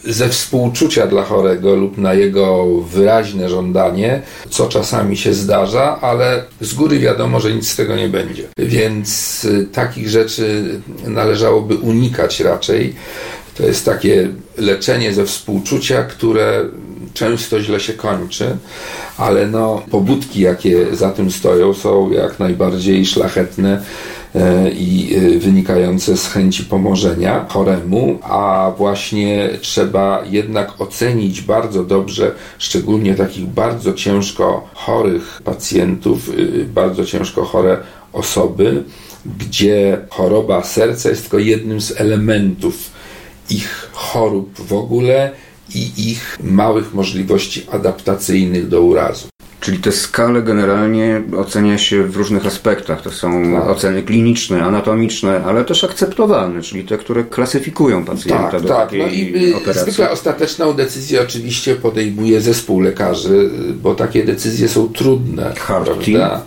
ze 0.05 0.29
współczucia 0.29 1.07
dla 1.07 1.23
chorego 1.23 1.75
lub 1.75 1.97
na 1.97 2.13
jego 2.13 2.65
wyraźne 2.81 3.49
żądanie, 3.49 4.21
co 4.49 4.67
czasami 4.67 5.17
się 5.17 5.33
zdarza, 5.33 6.01
ale 6.01 6.43
z 6.61 6.73
góry 6.73 6.99
wiadomo, 6.99 7.39
że 7.39 7.51
nic 7.51 7.69
z 7.69 7.75
tego 7.75 7.95
nie 7.95 8.09
będzie. 8.09 8.43
Więc 8.57 9.45
y, 9.45 9.67
takich 9.73 10.09
rzeczy 10.09 10.65
należałoby 11.07 11.75
unikać 11.75 12.39
raczej. 12.39 12.95
To 13.57 13.63
jest 13.63 13.85
takie 13.85 14.29
leczenie 14.57 15.13
ze 15.13 15.25
współczucia, 15.25 16.03
które 16.03 16.65
często 17.13 17.61
źle 17.61 17.79
się 17.79 17.93
kończy, 17.93 18.57
ale 19.17 19.47
no, 19.47 19.83
pobudki, 19.91 20.41
jakie 20.41 20.95
za 20.95 21.11
tym 21.11 21.31
stoją, 21.31 21.73
są 21.73 22.11
jak 22.11 22.39
najbardziej 22.39 23.05
szlachetne 23.05 23.81
i 24.69 25.15
e, 25.15 25.39
wynikające 25.39 26.17
z 26.17 26.27
chęci 26.27 26.63
pomożenia 26.63 27.45
choremu, 27.49 28.19
a 28.21 28.71
właśnie 28.77 29.49
trzeba 29.61 30.23
jednak 30.29 30.81
ocenić 30.81 31.41
bardzo 31.41 31.83
dobrze, 31.83 32.31
szczególnie 32.57 33.15
takich 33.15 33.45
bardzo 33.45 33.93
ciężko 33.93 34.69
chorych 34.73 35.41
pacjentów, 35.43 36.29
y, 36.29 36.65
bardzo 36.73 37.05
ciężko 37.05 37.45
chore 37.45 37.77
osoby, 38.13 38.83
gdzie 39.39 39.97
choroba 40.09 40.63
serca 40.63 41.09
jest 41.09 41.21
tylko 41.21 41.39
jednym 41.39 41.81
z 41.81 42.01
elementów 42.01 42.91
ich 43.49 43.89
chorób 43.93 44.67
w 44.67 44.73
ogóle 44.73 45.31
i 45.75 45.91
ich 46.11 46.39
małych 46.43 46.93
możliwości 46.93 47.65
adaptacyjnych 47.71 48.67
do 48.67 48.81
urazu. 48.81 49.34
Czyli 49.65 49.79
te 49.79 49.91
skale 49.91 50.41
generalnie 50.41 51.21
ocenia 51.37 51.77
się 51.77 52.03
w 52.03 52.15
różnych 52.17 52.45
aspektach. 52.45 53.01
To 53.01 53.11
są 53.11 53.53
tak. 53.53 53.69
oceny 53.69 54.03
kliniczne, 54.03 54.63
anatomiczne, 54.63 55.43
ale 55.45 55.65
też 55.65 55.83
akceptowalne, 55.83 56.61
czyli 56.61 56.83
te, 56.83 56.97
które 56.97 57.23
klasyfikują 57.23 58.05
pacjenta 58.05 58.51
tak, 58.51 58.61
do 58.61 58.67
tak. 58.67 58.77
takiej 58.77 59.01
no 59.01 59.07
i 59.07 59.51
y, 59.51 59.55
operacji. 59.55 59.83
Zwykle 59.83 60.11
ostateczną 60.11 60.73
decyzję 60.73 61.21
oczywiście 61.21 61.75
podejmuje 61.75 62.41
zespół 62.41 62.79
lekarzy, 62.79 63.49
bo 63.81 63.95
takie 63.95 64.25
decyzje 64.25 64.69
są 64.69 64.89
trudne. 64.89 65.53
Hard 65.57 65.85
prawda? 65.85 66.41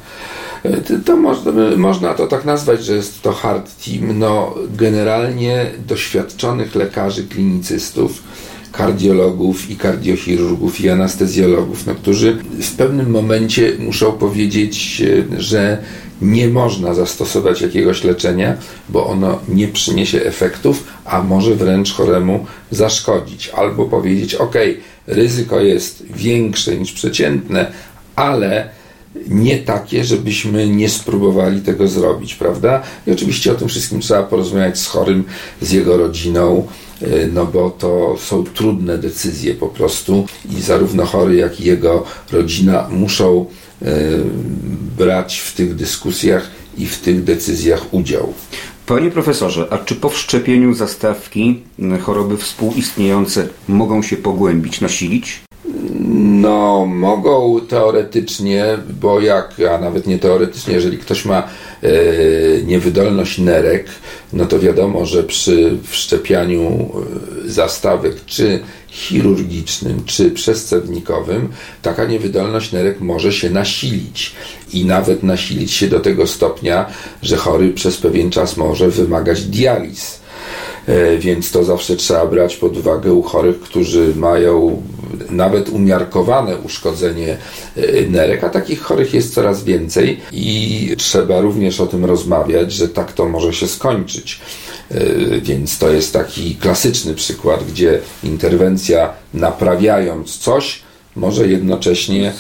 team. 0.65 0.75
Y, 0.91 1.01
to 1.05 1.17
można, 1.17 1.53
można 1.77 2.15
to 2.15 2.27
tak 2.27 2.45
nazwać, 2.45 2.85
że 2.85 2.95
jest 2.95 3.23
to 3.23 3.33
hard 3.33 3.85
team. 3.85 4.19
No, 4.19 4.55
generalnie 4.77 5.67
doświadczonych 5.87 6.75
lekarzy, 6.75 7.25
klinicystów, 7.25 8.23
kardiologów 8.73 9.71
i 9.71 9.77
kardiochirurgów 9.77 10.81
i 10.81 10.89
anestezjologów, 10.89 11.87
no, 11.87 11.95
którzy 11.95 12.37
w 12.61 12.77
pewnym 12.77 13.11
momencie 13.11 13.73
muszą 13.79 14.13
powiedzieć, 14.13 15.03
e, 15.37 15.41
że 15.41 15.79
nie 16.23 16.49
można 16.49 16.95
zastosować 16.95 17.61
jakiegoś 17.61 18.05
leczenia, 18.05 18.57
bo 18.89 19.07
ono 19.07 19.41
nie 19.49 19.69
przyniesie 19.69 20.23
efektów, 20.23 20.85
a 21.05 21.23
może 21.23 21.55
wręcz 21.55 21.93
choremu 21.93 22.47
zaszkodzić. 22.71 23.49
Albo 23.49 23.85
powiedzieć, 23.85 24.35
ok, 24.35 24.55
ryzyko 25.07 25.61
jest 25.61 26.05
większe 26.17 26.77
niż 26.77 26.93
przeciętne, 26.93 27.73
ale 28.17 28.78
nie 29.29 29.59
takie, 29.59 30.05
żebyśmy 30.05 30.69
nie 30.69 30.89
spróbowali 30.89 31.61
tego 31.61 31.89
zrobić, 31.89 32.35
prawda? 32.35 32.83
I 33.07 33.13
oczywiście 33.13 33.53
o 33.53 33.55
tym 33.55 33.69
wszystkim 33.69 34.01
trzeba 34.01 34.23
porozmawiać 34.23 34.79
z 34.79 34.87
chorym, 34.87 35.25
z 35.61 35.73
jego 35.73 35.97
rodziną, 35.97 36.67
E, 37.03 37.27
no 37.27 37.47
bo 37.47 37.71
to 37.71 38.17
są 38.21 38.45
trudne 38.45 38.99
decyzje 38.99 39.55
po 39.55 39.67
prostu 39.67 40.27
i 40.59 40.63
zarówno 40.63 41.05
chory, 41.05 41.37
jak 41.37 41.61
i 41.61 41.65
jego 41.65 42.05
rodzina 42.33 42.89
muszą 42.91 43.47
e, 43.83 43.87
brać 44.99 45.39
w 45.39 45.55
tych 45.55 45.75
dyskusjach 45.75 46.51
i 46.79 46.87
w 46.87 46.99
tych 46.99 47.25
decyzjach 47.25 47.95
udział. 47.95 48.33
Panie 48.87 49.11
profesorze, 49.11 49.67
a 49.71 49.79
czy 49.79 49.95
po 49.95 50.09
wszczepieniu 50.09 50.75
zastawki 50.75 51.63
choroby 52.03 52.37
współistniejące 52.37 53.49
mogą 53.69 54.03
się 54.03 54.17
pogłębić, 54.17 54.81
nasilić? 54.81 55.41
No, 56.41 56.87
mogą 56.87 57.61
teoretycznie, 57.69 58.65
bo 59.01 59.21
jak, 59.21 59.55
a 59.71 59.79
nawet 59.79 60.07
nie 60.07 60.19
teoretycznie, 60.19 60.75
jeżeli 60.75 60.99
ktoś 60.99 61.25
ma 61.25 61.43
e, 61.83 61.89
niewydolność 62.63 63.39
nerek, 63.39 63.87
no 64.33 64.47
to 64.47 64.59
wiadomo, 64.59 65.07
że 65.07 65.23
przy 65.23 65.79
wszczepianiu 65.83 66.91
e, 67.47 67.51
zastawek 67.51 68.25
czy 68.27 68.61
chirurgicznym, 68.89 70.05
czy 70.05 70.31
przescewnikowym, 70.31 71.49
taka 71.83 72.05
niewydolność 72.05 72.73
nerek 72.73 73.01
może 73.01 73.33
się 73.33 73.51
nasilić 73.51 74.35
i 74.73 74.85
nawet 74.85 75.23
nasilić 75.23 75.73
się 75.73 75.89
do 75.89 76.01
tego 76.01 76.27
stopnia, 76.27 76.87
że 77.23 77.37
chory 77.37 77.71
przez 77.71 77.97
pewien 77.97 78.31
czas 78.31 78.57
może 78.57 78.89
wymagać 78.89 79.45
dializ. 79.45 80.21
E, 80.89 81.19
więc 81.19 81.51
to 81.51 81.65
zawsze 81.65 81.97
trzeba 81.97 82.27
brać 82.27 82.57
pod 82.57 82.77
uwagę 82.77 83.13
u 83.13 83.23
chorych, 83.23 83.61
którzy 83.61 84.15
mają 84.17 84.83
nawet 85.31 85.69
umiarkowane 85.69 86.57
uszkodzenie 86.57 87.37
e, 87.77 88.03
nerek, 88.11 88.45
a 88.45 88.49
takich 88.49 88.81
chorych 88.81 89.15
jest 89.15 89.35
coraz 89.35 89.65
więcej 89.65 90.21
i 90.33 90.95
trzeba 90.99 91.41
również 91.41 91.81
o 91.81 91.87
tym 91.87 92.05
rozmawiać, 92.05 92.73
że 92.73 92.89
tak 92.89 93.13
to 93.13 93.29
może 93.29 93.53
się 93.53 93.69
skończyć. 93.69 94.41
E, 94.91 95.05
więc 95.41 95.79
to 95.79 95.91
jest 95.91 96.13
taki 96.13 96.57
klasyczny 96.57 97.15
przykład, 97.15 97.65
gdzie 97.65 98.01
interwencja 98.25 99.13
naprawiając 99.35 100.39
coś, 100.39 100.88
może 101.19 101.49
jednocześnie 101.49 102.33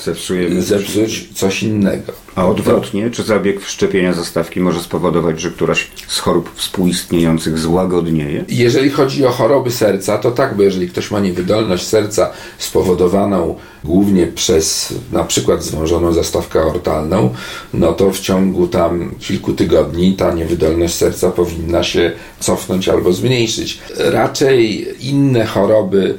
zepsuć 0.58 1.28
coś 1.34 1.62
innego. 1.62 2.12
A 2.34 2.46
odwrotnie, 2.46 3.10
czy 3.10 3.22
zabieg 3.22 3.60
wszczepienia 3.60 4.12
zastawki 4.12 4.60
może 4.60 4.80
spowodować, 4.80 5.40
że 5.40 5.50
któraś 5.50 5.90
z 6.08 6.18
chorób 6.18 6.50
współistniejących 6.54 7.58
złagodnieje? 7.58 8.44
Jeżeli 8.48 8.90
chodzi 8.90 9.26
o 9.26 9.30
choroby 9.30 9.70
serca, 9.70 10.18
to 10.18 10.30
tak, 10.30 10.56
bo 10.56 10.62
jeżeli 10.62 10.88
ktoś 10.88 11.10
ma 11.10 11.20
niewydolność 11.20 11.86
serca 11.86 12.30
spowodowaną 12.58 13.54
głównie 13.84 14.26
przez 14.26 14.94
na 15.12 15.24
przykład 15.24 15.64
zwężoną 15.64 16.12
zastawkę 16.12 16.60
aortalną, 16.60 17.34
no 17.74 17.92
to 17.92 18.10
w 18.10 18.20
ciągu 18.20 18.66
tam 18.66 19.14
kilku 19.20 19.52
tygodni 19.52 20.12
ta 20.12 20.32
niewydolność 20.32 20.94
serca 20.94 21.30
powinna 21.30 21.82
się 21.82 22.12
cofnąć 22.40 22.88
albo 22.88 23.12
zmniejszyć. 23.12 23.78
Raczej 23.98 24.88
inne 25.00 25.46
choroby 25.46 26.18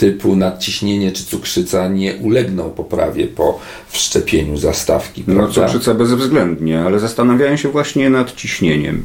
typu 0.00 0.36
nadciśnienie 0.36 1.12
czy 1.12 1.24
cukrzyca 1.24 1.88
nie 1.88 2.14
ulegną 2.14 2.70
poprawie 2.70 3.26
po 3.26 3.60
wszczepieniu 3.88 4.56
zastawki. 4.56 5.24
No 5.26 5.48
cukrzyca 5.48 5.94
bezwzględnie, 5.94 6.80
ale 6.80 6.98
zastanawiałem 6.98 7.58
się 7.58 7.68
właśnie 7.68 8.10
nad 8.10 8.34
ciśnieniem. 8.34 9.04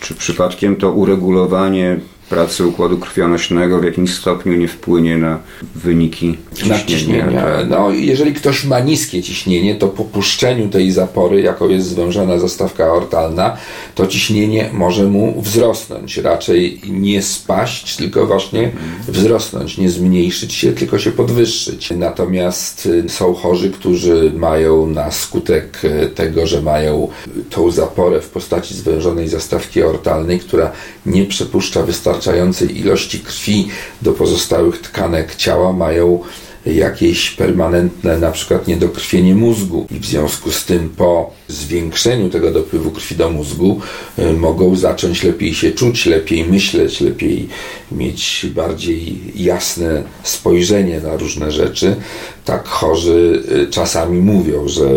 Czy 0.00 0.14
przypadkiem 0.14 0.76
to 0.76 0.92
uregulowanie 0.92 2.00
pracy 2.32 2.66
układu 2.66 2.98
krwionośnego 2.98 3.80
w 3.80 3.84
jakimś 3.84 4.14
stopniu 4.14 4.52
nie 4.52 4.68
wpłynie 4.68 5.18
na 5.18 5.38
wyniki 5.74 6.38
ciśnienia. 6.54 6.84
ciśnienia. 6.84 7.42
Tak. 7.42 7.68
No, 7.68 7.90
jeżeli 7.90 8.34
ktoś 8.34 8.64
ma 8.64 8.80
niskie 8.80 9.22
ciśnienie, 9.22 9.74
to 9.74 9.88
po 9.88 10.04
puszczeniu 10.04 10.68
tej 10.68 10.92
zapory, 10.92 11.42
jaką 11.42 11.68
jest 11.68 11.86
zwężona 11.86 12.38
zastawka 12.38 12.84
aortalna, 12.84 13.56
to 13.94 14.06
ciśnienie 14.06 14.70
może 14.72 15.04
mu 15.04 15.42
wzrosnąć. 15.42 16.16
Raczej 16.16 16.80
nie 16.88 17.22
spaść, 17.22 17.96
tylko 17.96 18.26
właśnie 18.26 18.70
wzrosnąć, 19.08 19.78
nie 19.78 19.90
zmniejszyć 19.90 20.54
się, 20.54 20.72
tylko 20.72 20.98
się 20.98 21.12
podwyższyć. 21.12 21.90
Natomiast 21.96 22.86
y, 22.86 23.08
są 23.08 23.34
chorzy, 23.34 23.70
którzy 23.70 24.32
mają 24.36 24.86
na 24.86 25.10
skutek 25.10 25.80
y, 25.84 26.08
tego, 26.14 26.46
że 26.46 26.62
mają 26.62 27.08
tą 27.50 27.70
zaporę 27.70 28.20
w 28.20 28.28
postaci 28.28 28.74
zwężonej 28.74 29.28
zastawki 29.28 29.82
aortalnej, 29.82 30.40
która 30.40 30.72
nie 31.06 31.26
przepuszcza 31.26 31.82
wystarczająco 31.82 32.21
wystarczającej 32.22 32.80
ilości 32.80 33.20
krwi 33.20 33.68
do 34.02 34.12
pozostałych 34.12 34.80
tkanek 34.80 35.36
ciała 35.36 35.72
mają 35.72 36.20
jakieś 36.66 37.30
permanentne 37.30 38.18
na 38.18 38.30
przykład 38.30 38.68
niedokrwienie 38.68 39.34
mózgu 39.34 39.86
i 39.90 39.98
w 39.98 40.06
związku 40.06 40.50
z 40.50 40.64
tym 40.64 40.90
po 40.90 41.30
zwiększeniu 41.48 42.30
tego 42.30 42.50
dopływu 42.50 42.90
krwi 42.90 43.16
do 43.16 43.30
mózgu 43.30 43.80
y, 44.18 44.32
mogą 44.32 44.76
zacząć 44.76 45.22
lepiej 45.22 45.54
się 45.54 45.72
czuć, 45.72 46.06
lepiej 46.06 46.44
myśleć, 46.44 47.00
lepiej 47.00 47.48
mieć 47.92 48.46
bardziej 48.54 49.18
jasne 49.34 50.02
spojrzenie 50.22 51.00
na 51.00 51.16
różne 51.16 51.52
rzeczy. 51.52 51.96
Tak 52.44 52.68
chorzy 52.68 53.42
y, 53.66 53.70
czasami 53.70 54.20
mówią, 54.20 54.68
że 54.68 54.88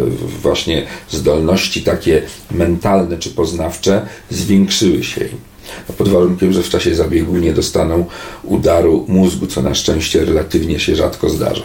właśnie 0.41 0.85
zdolności 1.09 1.81
takie 1.81 2.21
mentalne 2.51 3.17
czy 3.17 3.29
poznawcze 3.29 4.07
zwiększyły 4.29 5.03
się 5.03 5.29
pod 5.97 6.09
warunkiem, 6.09 6.53
że 6.53 6.63
w 6.63 6.69
czasie 6.69 6.95
zabiegu 6.95 7.37
nie 7.37 7.53
dostaną 7.53 8.05
udaru 8.43 9.05
mózgu, 9.07 9.47
co 9.47 9.61
na 9.61 9.75
szczęście 9.75 10.25
relatywnie 10.25 10.79
się 10.79 10.95
rzadko 10.95 11.29
zdarza. 11.29 11.63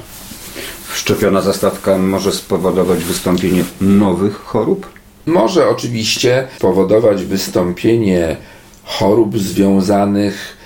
Wszczepiona 0.93 1.41
zastawka 1.41 1.99
może 1.99 2.33
spowodować 2.33 3.05
wystąpienie 3.05 3.65
nowych 3.81 4.35
chorób? 4.35 4.87
Może 5.27 5.69
oczywiście 5.69 6.49
spowodować 6.57 7.25
wystąpienie 7.25 8.37
chorób 8.85 9.39
związanych 9.39 10.57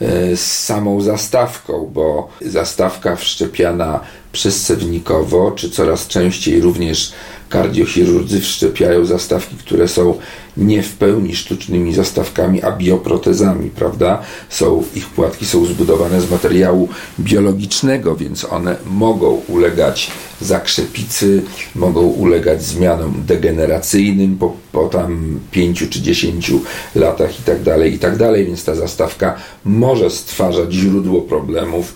e, 0.00 0.36
z 0.36 0.64
samą 0.64 1.00
zastawką, 1.00 1.90
bo 1.94 2.28
zastawka 2.40 3.16
wszczepiana 3.16 4.00
przescewnikowo, 4.32 5.50
czy 5.50 5.70
coraz 5.70 6.06
częściej 6.06 6.60
również 6.60 7.12
kardiochirurdzy 7.50 8.40
wszczepiają 8.40 9.04
zastawki, 9.04 9.56
które 9.56 9.88
są 9.88 10.14
nie 10.56 10.82
w 10.82 10.92
pełni 10.92 11.36
sztucznymi 11.36 11.94
zastawkami, 11.94 12.62
a 12.62 12.72
bioprotezami, 12.72 13.70
prawda? 13.70 14.22
Są, 14.48 14.84
ich 14.94 15.06
płatki 15.06 15.46
są 15.46 15.64
zbudowane 15.64 16.20
z 16.20 16.30
materiału 16.30 16.88
biologicznego, 17.20 18.16
więc 18.16 18.44
one 18.44 18.76
mogą 18.86 19.42
ulegać 19.48 20.10
zakrzepicy, 20.40 21.42
mogą 21.74 22.00
ulegać 22.00 22.62
zmianom 22.62 23.22
degeneracyjnym 23.26 24.36
po, 24.36 24.56
po 24.72 24.88
tam 24.88 25.40
5 25.50 25.84
czy 25.90 26.02
10 26.02 26.52
latach 26.94 27.40
i 27.40 27.42
tak 27.42 27.62
dalej, 27.62 27.94
i 27.94 27.98
tak 27.98 28.16
dalej, 28.16 28.46
więc 28.46 28.64
ta 28.64 28.74
zastawka 28.74 29.36
może 29.64 30.10
stwarzać 30.10 30.72
źródło 30.72 31.20
problemów 31.20 31.94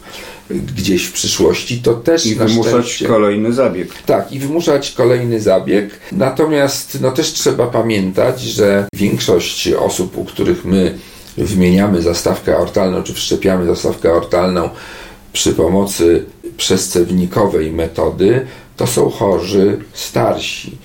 gdzieś 0.51 1.05
w 1.05 1.13
przyszłości, 1.13 1.79
to 1.79 1.95
też 1.95 2.27
I 2.27 2.35
wymuszać 2.35 2.73
szczęście, 2.73 3.07
kolejny 3.07 3.53
zabieg. 3.53 3.89
Tak, 4.07 4.33
i 4.33 4.39
wymuszać 4.39 4.93
kolejny 4.93 5.41
zabieg. 5.41 5.91
Natomiast 6.13 7.01
no 7.01 7.11
też 7.11 7.33
trzeba 7.33 7.67
pamiętać, 7.67 8.41
że 8.41 8.87
większość 8.97 9.69
osób, 9.69 10.19
u 10.19 10.25
których 10.25 10.65
my 10.65 10.99
wymieniamy 11.37 12.03
zastawkę 12.03 12.57
aortalną, 12.57 13.03
czy 13.03 13.15
wszczepiamy 13.15 13.67
zastawkę 13.67 14.11
aortalną 14.11 14.71
przy 15.33 15.53
pomocy 15.53 16.25
przescewnikowej 16.57 17.73
metody, 17.73 18.47
to 18.77 18.87
są 18.87 19.11
chorzy 19.11 19.79
starsi 19.93 20.77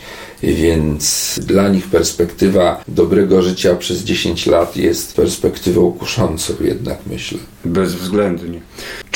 więc 0.44 1.36
dla 1.44 1.70
nich 1.70 1.88
perspektywa 1.88 2.84
dobrego 2.88 3.42
życia 3.42 3.76
przez 3.76 4.04
10 4.04 4.48
lat 4.48 4.78
jest 4.78 5.16
perspektywą 5.16 5.92
kuszącą 5.92 6.54
jednak 6.62 6.98
myślę. 7.08 7.40
Bezwzględnie. 7.66 8.62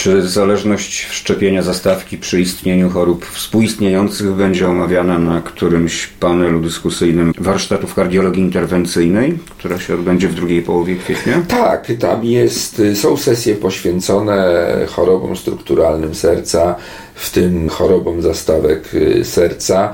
Czy 0.03 0.27
zależność 0.27 1.05
wszczepienia 1.05 1.63
zastawki 1.63 2.17
przy 2.17 2.41
istnieniu 2.41 2.89
chorób 2.89 3.25
współistniejących 3.25 4.31
będzie 4.31 4.69
omawiana 4.69 5.19
na 5.19 5.41
którymś 5.41 6.07
panelu 6.07 6.61
dyskusyjnym 6.61 7.33
warsztatów 7.37 7.95
kardiologii 7.95 8.43
interwencyjnej, 8.43 9.39
która 9.49 9.79
się 9.79 9.93
odbędzie 9.93 10.27
w 10.27 10.35
drugiej 10.35 10.61
połowie 10.61 10.95
kwietnia? 10.95 11.41
Tak, 11.47 11.91
tam 11.99 12.25
jest, 12.25 12.81
są 12.95 13.17
sesje 13.17 13.55
poświęcone 13.55 14.65
chorobom 14.89 15.35
strukturalnym 15.35 16.15
serca, 16.15 16.75
w 17.15 17.31
tym 17.31 17.69
chorobom 17.69 18.21
zastawek 18.21 18.93
y, 18.93 19.25
serca 19.25 19.93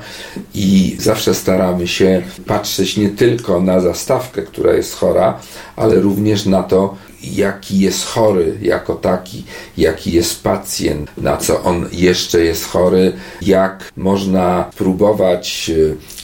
i 0.54 0.96
zawsze 0.98 1.34
staramy 1.34 1.88
się 1.88 2.22
patrzeć 2.46 2.96
nie 2.96 3.08
tylko 3.08 3.60
na 3.60 3.80
zastawkę, 3.80 4.42
która 4.42 4.72
jest 4.72 4.94
chora, 4.94 5.38
ale 5.76 6.00
również 6.00 6.46
na 6.46 6.62
to, 6.62 6.96
jaki 7.22 7.80
jest 7.80 8.04
chory 8.06 8.58
jako 8.62 8.94
taki, 8.94 9.44
jaki 9.76 10.12
jest 10.12 10.42
pacjent, 10.42 11.10
na 11.16 11.36
co 11.36 11.62
on 11.62 11.86
jeszcze 11.92 12.44
jest 12.44 12.64
chory, 12.64 13.12
jak 13.42 13.92
można 13.96 14.70
próbować 14.76 15.70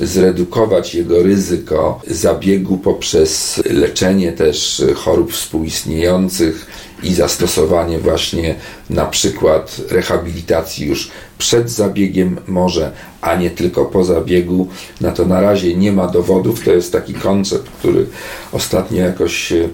e, 0.01 0.07
zredukować 0.07 0.95
jego 0.95 1.23
ryzyko 1.23 2.01
zabiegu 2.07 2.79
poprzez 2.79 3.63
leczenie 3.71 4.33
też 4.33 4.83
chorób 4.95 5.33
współistniejących 5.33 6.67
i 7.03 7.15
zastosowanie 7.15 7.99
właśnie 7.99 8.55
na 8.91 9.07
przykład 9.07 9.81
rehabilitacji 9.91 10.87
już 10.87 11.11
przed 11.39 11.71
zabiegiem 11.71 12.37
może, 12.47 12.93
a 13.21 13.37
nie 13.37 13.51
tylko 13.51 13.85
po 13.85 14.05
zabiegu. 14.05 14.69
Na 15.01 15.13
to 15.13 15.25
na 15.25 15.41
razie 15.41 15.77
nie 15.77 15.93
ma 15.93 16.07
dowodów. 16.07 16.65
To 16.65 16.73
jest 16.73 16.93
taki 16.93 17.15
koncept, 17.15 17.69
który 17.79 18.07
ostatnio 18.53 19.03
jakoś 19.03 19.53
E, 19.53 19.69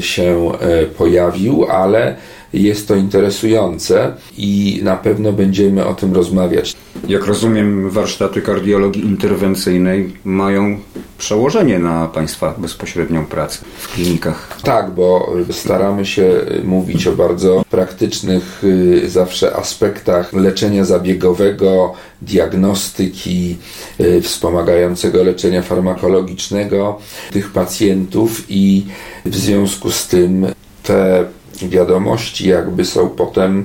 się 0.00 0.52
e, 0.60 0.86
pojawił, 0.86 1.64
ale 1.64 2.16
jest 2.52 2.88
to 2.88 2.94
interesujące 2.94 4.14
i 4.36 4.80
na 4.82 4.96
pewno 4.96 5.32
będziemy 5.32 5.86
o 5.86 5.94
tym 5.94 6.14
rozmawiać. 6.14 6.76
Jak 7.08 7.26
rozumiem, 7.26 7.90
warsztaty 7.90 8.42
kardiologii 8.42 9.04
interwencyjnej 9.04 10.12
mają 10.24 10.78
przełożenie 11.18 11.78
na 11.78 12.08
Państwa 12.08 12.54
bezpośrednią 12.58 13.26
pracę 13.26 13.58
w 13.78 13.92
klinikach. 13.92 14.60
Tak, 14.62 14.90
bo 14.90 15.32
staramy 15.50 16.06
się 16.06 16.40
mówić 16.64 17.06
o 17.06 17.12
bardzo 17.12 17.64
praktycznych 17.70 18.64
y, 18.64 19.10
zawsze 19.10 19.56
aspektach 19.56 20.32
leczenia 20.32 20.84
zabiegowego, 20.84 21.94
diagnostyki, 22.22 23.56
y, 24.00 24.20
wspomagającego 24.22 25.22
leczenia 25.22 25.62
farmakologicznego 25.62 26.98
tych 27.32 27.52
pacjentów 27.52 28.44
i 28.48 28.86
w 29.24 29.36
związku 29.36 29.90
z 29.90 30.08
tym 30.08 30.46
te 30.82 31.24
wiadomości 31.68 32.48
jakby 32.48 32.84
są 32.84 33.08
potem 33.08 33.64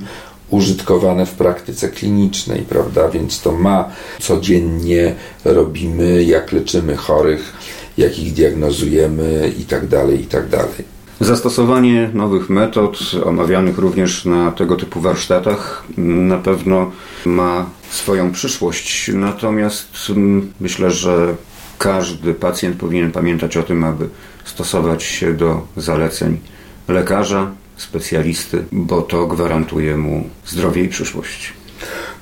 użytkowane 0.50 1.26
w 1.26 1.32
praktyce 1.32 1.88
klinicznej, 1.88 2.62
prawda? 2.62 3.08
Więc 3.08 3.40
to 3.40 3.52
ma 3.52 3.88
codziennie 4.20 5.14
robimy, 5.44 6.24
jak 6.24 6.52
leczymy 6.52 6.96
chorych, 6.96 7.52
jak 7.98 8.18
ich 8.18 8.32
diagnozujemy 8.32 9.52
i 9.58 9.64
tak 9.64 9.86
dalej, 9.86 10.20
i 10.20 10.26
tak 10.26 10.48
dalej. 10.48 10.96
Zastosowanie 11.20 12.10
nowych 12.14 12.50
metod, 12.50 12.98
omawianych 13.24 13.78
również 13.78 14.24
na 14.24 14.50
tego 14.52 14.76
typu 14.76 15.00
warsztatach, 15.00 15.84
na 15.96 16.38
pewno 16.38 16.90
ma 17.26 17.66
swoją 17.90 18.32
przyszłość. 18.32 19.10
Natomiast 19.14 19.88
mm, 20.10 20.52
myślę, 20.60 20.90
że 20.90 21.34
każdy 21.78 22.34
pacjent 22.34 22.76
powinien 22.76 23.12
pamiętać 23.12 23.56
o 23.56 23.62
tym, 23.62 23.84
aby 23.84 24.08
stosować 24.44 25.02
się 25.02 25.34
do 25.34 25.66
zaleceń 25.76 26.38
lekarza, 26.88 27.50
specjalisty, 27.76 28.64
bo 28.72 29.02
to 29.02 29.26
gwarantuje 29.26 29.96
mu 29.96 30.24
zdrowie 30.46 30.84
i 30.84 30.88
przyszłość. 30.88 31.52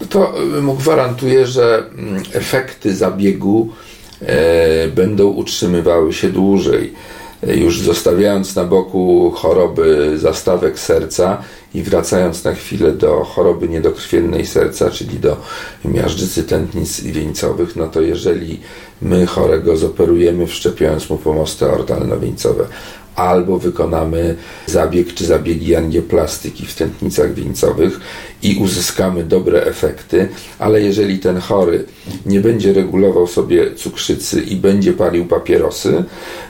No 0.01 0.07
to 0.07 0.43
y, 0.59 0.63
mu 0.63 0.75
gwarantuje, 0.75 1.47
że 1.47 1.85
mm, 1.99 2.23
efekty 2.33 2.97
zabiegu 2.97 3.69
e, 4.23 4.89
będą 4.89 5.27
utrzymywały 5.27 6.13
się 6.13 6.29
dłużej. 6.29 6.93
E, 7.49 7.57
już 7.57 7.81
zostawiając 7.81 8.57
na 8.57 8.65
boku 8.65 9.33
choroby 9.37 10.19
zastawek 10.19 10.79
serca 10.79 11.43
i 11.75 11.83
wracając 11.83 12.45
na 12.45 12.55
chwilę 12.55 12.93
do 12.93 13.25
choroby 13.25 13.69
niedokrwiennej 13.69 14.47
serca, 14.47 14.91
czyli 14.91 15.19
do 15.19 15.37
miażdżycy 15.85 16.45
tętnic 16.45 17.01
wieńcowych, 17.01 17.77
no 17.77 17.89
to 17.89 18.01
jeżeli 18.01 18.61
my 19.03 19.27
chorego 19.27 19.77
zoperujemy 19.77 20.47
wszczepiając 20.47 21.11
mu 21.11 21.19
pomosty 21.19 21.65
aortalno-wieńcowe, 21.65 22.65
albo 23.17 23.59
wykonamy 23.59 24.37
zabieg 24.67 25.15
czy 25.15 25.25
zabiegi 25.27 25.77
angioplastyki 25.77 26.67
w 26.67 26.75
tętnicach 26.75 27.35
wieńcowych 27.35 28.01
i 28.43 28.57
uzyskamy 28.57 29.25
dobre 29.25 29.65
efekty, 29.65 30.29
ale 30.59 30.83
jeżeli 30.83 31.19
ten 31.19 31.39
chory 31.39 31.85
nie 32.27 32.41
będzie 32.41 32.73
regulował 32.73 33.27
sobie 33.27 33.75
cukrzycy 33.75 34.41
i 34.41 34.57
będzie 34.57 34.93
palił 34.93 35.27
papierosy, 35.27 36.05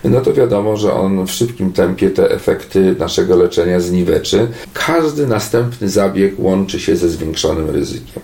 no 0.04 0.20
to 0.20 0.32
wiadomo, 0.32 0.76
że 0.76 0.92
on 0.92 1.26
w 1.26 1.30
szybkim 1.30 1.72
tempie 1.72 2.10
te 2.10 2.30
efekty 2.30 2.96
naszego 2.98 3.36
leczenia 3.36 3.80
zniweczy. 3.80 4.48
Każdy 4.72 5.26
następny 5.26 5.88
zabieg 5.88 6.34
łączy 6.38 6.80
się 6.80 6.96
ze 6.96 7.08
zwiększonym 7.08 7.70
ryzykiem, 7.70 8.22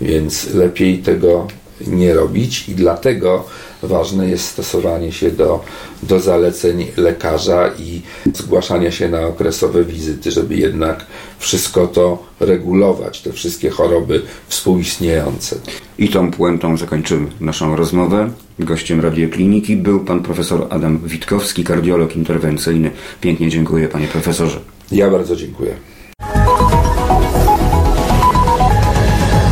więc 0.00 0.54
lepiej 0.54 0.98
tego 0.98 1.46
nie 1.86 2.14
robić 2.14 2.68
i 2.68 2.74
dlatego 2.74 3.44
ważne 3.82 4.28
jest 4.28 4.44
stosowanie 4.44 5.12
się 5.12 5.30
do, 5.30 5.64
do 6.02 6.20
zaleceń 6.20 6.86
lekarza 6.96 7.70
i 7.78 8.02
zgłaszania 8.34 8.90
się 8.90 9.08
na 9.08 9.26
okresowe 9.26 9.84
wizyty, 9.84 10.30
żeby 10.30 10.56
jednak 10.56 11.06
wszystko 11.38 11.86
to 11.86 12.24
regulować, 12.40 13.22
te 13.22 13.32
wszystkie 13.32 13.70
choroby 13.70 14.22
współistniejące. 14.48 15.56
I 15.98 16.08
tą 16.08 16.30
puentą 16.30 16.76
zakończymy 16.76 17.26
naszą 17.40 17.76
rozmowę. 17.76 18.30
Gościem 18.58 19.00
Radiokliniki 19.00 19.76
był 19.76 20.00
pan 20.00 20.22
profesor 20.22 20.66
Adam 20.70 20.98
Witkowski, 21.04 21.64
kardiolog 21.64 22.16
interwencyjny. 22.16 22.90
Pięknie 23.20 23.50
dziękuję 23.50 23.88
panie 23.88 24.06
profesorze. 24.06 24.60
Ja 24.92 25.10
bardzo 25.10 25.36
dziękuję. 25.36 25.74